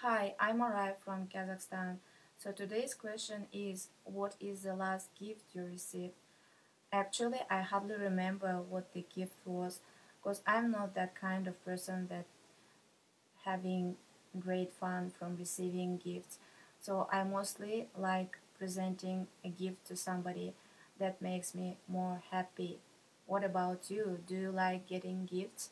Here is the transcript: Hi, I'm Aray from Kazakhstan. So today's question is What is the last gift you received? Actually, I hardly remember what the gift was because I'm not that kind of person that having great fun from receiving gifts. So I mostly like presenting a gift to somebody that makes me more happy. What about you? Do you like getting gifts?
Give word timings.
Hi, 0.00 0.34
I'm 0.40 0.62
Aray 0.62 0.94
from 1.04 1.26
Kazakhstan. 1.26 1.98
So 2.38 2.52
today's 2.52 2.94
question 2.94 3.48
is 3.52 3.88
What 4.04 4.34
is 4.40 4.62
the 4.62 4.74
last 4.74 5.10
gift 5.14 5.54
you 5.54 5.64
received? 5.64 6.14
Actually, 6.92 7.40
I 7.50 7.62
hardly 7.62 7.96
remember 7.96 8.62
what 8.62 8.94
the 8.94 9.04
gift 9.14 9.36
was 9.46 9.80
because 10.18 10.42
I'm 10.46 10.70
not 10.70 10.94
that 10.94 11.14
kind 11.14 11.48
of 11.48 11.64
person 11.64 12.08
that 12.08 12.26
having 13.44 13.96
great 14.38 14.72
fun 14.72 15.10
from 15.10 15.36
receiving 15.36 15.96
gifts. 15.96 16.38
So 16.80 17.08
I 17.10 17.24
mostly 17.24 17.88
like 17.96 18.38
presenting 18.58 19.26
a 19.44 19.48
gift 19.48 19.86
to 19.86 19.96
somebody 19.96 20.54
that 20.98 21.22
makes 21.22 21.54
me 21.54 21.76
more 21.88 22.22
happy. 22.30 22.78
What 23.26 23.44
about 23.44 23.90
you? 23.90 24.20
Do 24.26 24.34
you 24.36 24.50
like 24.50 24.86
getting 24.88 25.26
gifts? 25.26 25.70